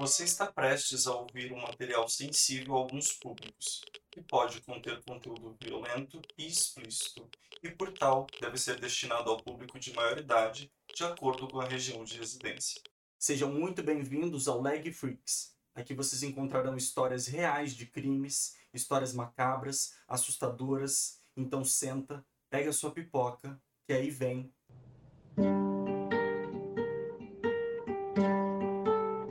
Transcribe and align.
Você 0.00 0.24
está 0.24 0.50
prestes 0.50 1.06
a 1.06 1.14
ouvir 1.14 1.52
um 1.52 1.60
material 1.60 2.08
sensível 2.08 2.74
a 2.74 2.78
alguns 2.78 3.12
públicos, 3.12 3.82
que 4.10 4.22
pode 4.22 4.62
conter 4.62 5.04
conteúdo 5.04 5.54
violento 5.62 6.22
e 6.38 6.46
explícito, 6.46 7.28
e 7.62 7.68
por 7.68 7.92
tal 7.92 8.26
deve 8.40 8.56
ser 8.56 8.80
destinado 8.80 9.28
ao 9.28 9.36
público 9.36 9.78
de 9.78 9.92
maior 9.92 10.16
idade, 10.16 10.72
de 10.96 11.04
acordo 11.04 11.46
com 11.46 11.60
a 11.60 11.68
região 11.68 12.02
de 12.02 12.16
residência. 12.16 12.80
Sejam 13.18 13.52
muito 13.52 13.82
bem-vindos 13.82 14.48
ao 14.48 14.62
Leg 14.62 14.90
Freaks. 14.90 15.54
Aqui 15.74 15.92
vocês 15.92 16.22
encontrarão 16.22 16.78
histórias 16.78 17.26
reais 17.26 17.76
de 17.76 17.84
crimes, 17.84 18.56
histórias 18.72 19.12
macabras, 19.12 19.98
assustadoras. 20.08 21.20
Então 21.36 21.62
senta, 21.62 22.24
pega 22.48 22.72
sua 22.72 22.90
pipoca, 22.90 23.60
que 23.86 23.92
aí 23.92 24.08
vem. 24.08 24.50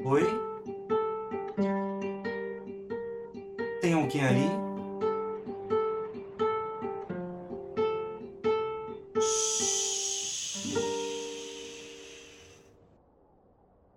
Oi? 0.06 0.49
Alguém 4.10 4.26
aí? 4.26 4.50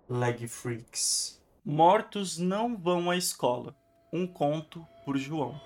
Leg 0.07 0.47
Freaks. 0.47 1.41
Mortos 1.65 2.37
não 2.37 2.77
vão 2.77 3.09
à 3.09 3.17
escola. 3.17 3.75
Um 4.13 4.27
conto 4.27 4.85
por 5.03 5.17
João. 5.17 5.59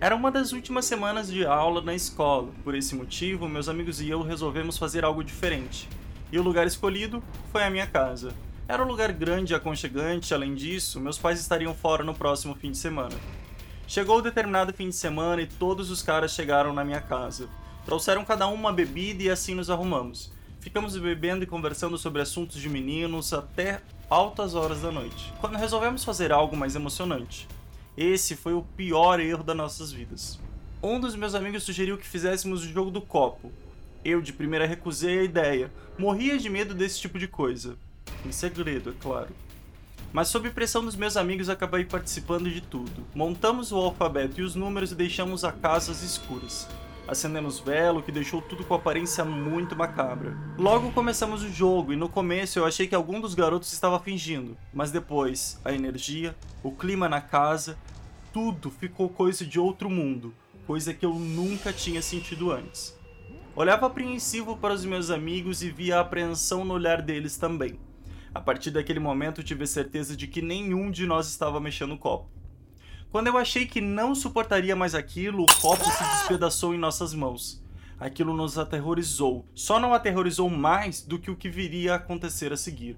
Era 0.00 0.16
uma 0.16 0.32
das 0.32 0.50
últimas 0.50 0.86
semanas 0.86 1.28
de 1.30 1.46
aula 1.46 1.80
na 1.80 1.94
escola. 1.94 2.52
Por 2.64 2.74
esse 2.74 2.96
motivo, 2.96 3.48
meus 3.48 3.68
amigos 3.68 4.00
e 4.00 4.10
eu 4.10 4.22
resolvemos 4.22 4.76
fazer 4.76 5.04
algo 5.04 5.22
diferente. 5.22 5.88
E 6.32 6.38
o 6.38 6.42
lugar 6.42 6.66
escolhido 6.66 7.22
foi 7.52 7.62
a 7.62 7.70
minha 7.70 7.86
casa. 7.86 8.34
Era 8.70 8.84
um 8.84 8.86
lugar 8.86 9.10
grande 9.12 9.52
e 9.52 9.56
aconchegante, 9.56 10.32
além 10.32 10.54
disso, 10.54 11.00
meus 11.00 11.18
pais 11.18 11.40
estariam 11.40 11.74
fora 11.74 12.04
no 12.04 12.14
próximo 12.14 12.54
fim 12.54 12.70
de 12.70 12.78
semana. 12.78 13.16
Chegou 13.84 14.18
o 14.18 14.22
determinado 14.22 14.72
fim 14.72 14.90
de 14.90 14.94
semana 14.94 15.42
e 15.42 15.46
todos 15.48 15.90
os 15.90 16.04
caras 16.04 16.30
chegaram 16.30 16.72
na 16.72 16.84
minha 16.84 17.00
casa. 17.00 17.48
Trouxeram 17.84 18.24
cada 18.24 18.46
um 18.46 18.54
uma 18.54 18.72
bebida 18.72 19.24
e 19.24 19.28
assim 19.28 19.56
nos 19.56 19.70
arrumamos. 19.70 20.32
Ficamos 20.60 20.96
bebendo 20.96 21.42
e 21.42 21.48
conversando 21.48 21.98
sobre 21.98 22.22
assuntos 22.22 22.60
de 22.60 22.68
meninos 22.68 23.32
até 23.32 23.82
altas 24.08 24.54
horas 24.54 24.82
da 24.82 24.92
noite, 24.92 25.34
quando 25.40 25.58
resolvemos 25.58 26.04
fazer 26.04 26.30
algo 26.30 26.56
mais 26.56 26.76
emocionante. 26.76 27.48
Esse 27.96 28.36
foi 28.36 28.54
o 28.54 28.62
pior 28.76 29.18
erro 29.18 29.42
das 29.42 29.56
nossas 29.56 29.90
vidas. 29.90 30.38
Um 30.80 31.00
dos 31.00 31.16
meus 31.16 31.34
amigos 31.34 31.64
sugeriu 31.64 31.98
que 31.98 32.06
fizéssemos 32.06 32.62
o 32.62 32.68
jogo 32.68 32.92
do 32.92 33.00
copo. 33.02 33.50
Eu, 34.04 34.22
de 34.22 34.32
primeira, 34.32 34.64
recusei 34.64 35.18
a 35.18 35.24
ideia. 35.24 35.72
Morria 35.98 36.38
de 36.38 36.48
medo 36.48 36.72
desse 36.72 37.00
tipo 37.00 37.18
de 37.18 37.26
coisa. 37.26 37.76
Em 38.24 38.32
segredo, 38.32 38.90
é 38.90 38.92
claro. 39.00 39.30
Mas 40.12 40.28
sob 40.28 40.50
pressão 40.50 40.84
dos 40.84 40.96
meus 40.96 41.16
amigos 41.16 41.48
acabei 41.48 41.84
participando 41.84 42.50
de 42.50 42.60
tudo. 42.60 43.06
Montamos 43.14 43.70
o 43.70 43.76
alfabeto 43.76 44.40
e 44.40 44.44
os 44.44 44.54
números 44.54 44.92
e 44.92 44.94
deixamos 44.94 45.44
a 45.44 45.52
casa 45.52 45.92
às 45.92 46.02
escuras. 46.02 46.68
Acendemos 47.06 47.58
velo, 47.58 48.02
que 48.02 48.12
deixou 48.12 48.42
tudo 48.42 48.64
com 48.64 48.74
aparência 48.74 49.24
muito 49.24 49.74
macabra. 49.74 50.36
Logo 50.58 50.92
começamos 50.92 51.42
o 51.42 51.48
jogo 51.48 51.92
e 51.92 51.96
no 51.96 52.08
começo 52.08 52.58
eu 52.58 52.66
achei 52.66 52.86
que 52.86 52.94
algum 52.94 53.20
dos 53.20 53.34
garotos 53.34 53.72
estava 53.72 53.98
fingindo, 53.98 54.56
mas 54.72 54.90
depois 54.90 55.60
a 55.64 55.72
energia, 55.72 56.36
o 56.62 56.70
clima 56.70 57.08
na 57.08 57.20
casa, 57.20 57.76
tudo 58.32 58.70
ficou 58.70 59.08
coisa 59.08 59.44
de 59.44 59.58
outro 59.58 59.88
mundo, 59.88 60.34
coisa 60.66 60.94
que 60.94 61.04
eu 61.04 61.14
nunca 61.14 61.72
tinha 61.72 62.02
sentido 62.02 62.52
antes. 62.52 62.96
Olhava 63.56 63.86
apreensivo 63.86 64.56
para 64.56 64.74
os 64.74 64.84
meus 64.84 65.10
amigos 65.10 65.62
e 65.62 65.70
via 65.70 65.98
a 65.98 66.00
apreensão 66.00 66.64
no 66.64 66.74
olhar 66.74 67.02
deles 67.02 67.36
também. 67.36 67.78
A 68.32 68.40
partir 68.40 68.70
daquele 68.70 69.00
momento 69.00 69.42
tive 69.42 69.66
certeza 69.66 70.16
de 70.16 70.28
que 70.28 70.40
nenhum 70.40 70.90
de 70.90 71.04
nós 71.04 71.28
estava 71.28 71.58
mexendo 71.58 71.94
o 71.94 71.98
copo. 71.98 72.30
Quando 73.10 73.26
eu 73.26 73.36
achei 73.36 73.66
que 73.66 73.80
não 73.80 74.14
suportaria 74.14 74.76
mais 74.76 74.94
aquilo, 74.94 75.42
o 75.42 75.60
copo 75.60 75.84
se 75.84 76.04
despedaçou 76.04 76.72
em 76.72 76.78
nossas 76.78 77.12
mãos. 77.12 77.60
Aquilo 77.98 78.32
nos 78.32 78.56
aterrorizou. 78.56 79.44
Só 79.52 79.80
não 79.80 79.92
aterrorizou 79.92 80.48
mais 80.48 81.02
do 81.02 81.18
que 81.18 81.30
o 81.30 81.36
que 81.36 81.48
viria 81.48 81.94
a 81.94 81.96
acontecer 81.96 82.52
a 82.52 82.56
seguir. 82.56 82.96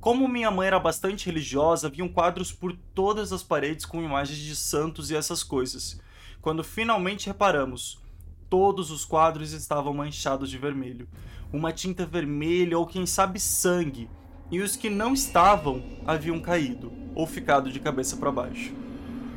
Como 0.00 0.26
minha 0.26 0.50
mãe 0.50 0.68
era 0.68 0.80
bastante 0.80 1.26
religiosa, 1.26 1.88
haviam 1.88 2.08
quadros 2.08 2.50
por 2.50 2.74
todas 2.94 3.32
as 3.32 3.42
paredes 3.42 3.84
com 3.84 4.02
imagens 4.02 4.38
de 4.38 4.56
santos 4.56 5.10
e 5.10 5.16
essas 5.16 5.42
coisas. 5.42 6.00
Quando 6.40 6.64
finalmente 6.64 7.26
reparamos, 7.26 8.00
todos 8.48 8.90
os 8.90 9.04
quadros 9.04 9.52
estavam 9.52 9.92
manchados 9.92 10.48
de 10.48 10.56
vermelho. 10.56 11.06
Uma 11.52 11.72
tinta 11.72 12.06
vermelha 12.06 12.78
ou 12.78 12.86
quem 12.86 13.04
sabe 13.04 13.38
sangue. 13.38 14.08
E 14.50 14.60
os 14.60 14.76
que 14.76 14.88
não 14.88 15.12
estavam 15.12 15.82
haviam 16.06 16.40
caído 16.40 16.92
ou 17.14 17.26
ficado 17.26 17.70
de 17.70 17.78
cabeça 17.78 18.16
para 18.16 18.32
baixo. 18.32 18.72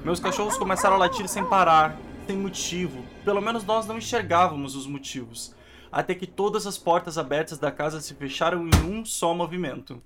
Meus 0.05 0.19
cachorros 0.19 0.57
começaram 0.57 0.95
a 0.95 0.99
latir 0.99 1.27
sem 1.27 1.45
parar, 1.45 1.99
sem 2.25 2.37
motivo. 2.37 3.03
Pelo 3.25 3.41
menos 3.41 3.65
nós 3.65 3.85
não 3.85 3.97
enxergávamos 3.97 4.75
os 4.75 4.87
motivos. 4.87 5.53
Até 5.91 6.15
que 6.15 6.25
todas 6.25 6.65
as 6.65 6.77
portas 6.77 7.17
abertas 7.17 7.59
da 7.59 7.71
casa 7.71 7.99
se 7.99 8.13
fecharam 8.13 8.67
em 8.67 8.85
um 8.85 9.03
só 9.03 9.33
movimento. 9.33 10.01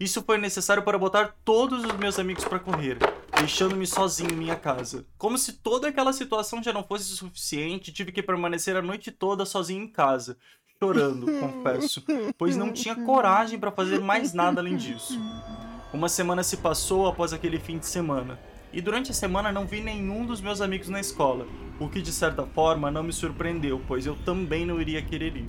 Isso 0.00 0.22
foi 0.22 0.38
necessário 0.38 0.82
para 0.82 0.98
botar 0.98 1.36
todos 1.44 1.84
os 1.84 1.92
meus 1.92 2.18
amigos 2.18 2.44
para 2.44 2.58
correr, 2.58 2.96
deixando-me 3.36 3.86
sozinho 3.86 4.32
em 4.32 4.36
minha 4.36 4.56
casa. 4.56 5.06
Como 5.18 5.36
se 5.36 5.52
toda 5.52 5.88
aquela 5.88 6.12
situação 6.12 6.62
já 6.62 6.72
não 6.72 6.82
fosse 6.82 7.04
suficiente, 7.04 7.92
tive 7.92 8.10
que 8.10 8.22
permanecer 8.22 8.74
a 8.76 8.82
noite 8.82 9.10
toda 9.10 9.44
sozinho 9.44 9.84
em 9.84 9.88
casa, 9.88 10.38
chorando, 10.82 11.26
confesso, 11.38 12.02
pois 12.38 12.56
não 12.56 12.72
tinha 12.72 12.96
coragem 12.96 13.58
para 13.58 13.70
fazer 13.70 14.00
mais 14.00 14.32
nada 14.32 14.62
além 14.62 14.78
disso. 14.78 15.20
Uma 15.92 16.08
semana 16.08 16.42
se 16.42 16.56
passou 16.56 17.06
após 17.06 17.34
aquele 17.34 17.58
fim 17.58 17.76
de 17.76 17.84
semana 17.84 18.40
e 18.72 18.80
durante 18.80 19.10
a 19.10 19.14
semana 19.14 19.52
não 19.52 19.66
vi 19.66 19.82
nenhum 19.82 20.24
dos 20.24 20.40
meus 20.40 20.62
amigos 20.62 20.88
na 20.88 20.98
escola, 20.98 21.46
o 21.78 21.86
que 21.86 22.00
de 22.00 22.10
certa 22.10 22.46
forma 22.46 22.90
não 22.90 23.02
me 23.02 23.12
surpreendeu, 23.12 23.78
pois 23.86 24.06
eu 24.06 24.16
também 24.24 24.64
não 24.64 24.80
iria 24.80 25.02
querer 25.02 25.36
ir. 25.36 25.44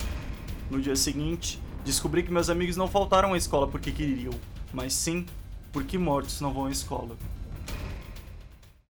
No 0.70 0.78
dia 0.78 0.96
seguinte, 0.96 1.58
descobri 1.82 2.22
que 2.22 2.30
meus 2.30 2.50
amigos 2.50 2.76
não 2.76 2.86
faltaram 2.86 3.32
à 3.32 3.36
escola 3.38 3.66
porque 3.66 3.90
queriam, 3.90 4.34
mas 4.70 4.92
sim 4.92 5.24
porque 5.72 5.96
mortos 5.96 6.42
não 6.42 6.52
vão 6.52 6.66
à 6.66 6.70
escola. 6.70 7.16